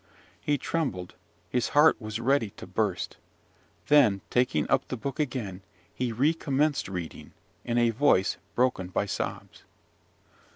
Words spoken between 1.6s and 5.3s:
heart was ready to burst: then, taking up the book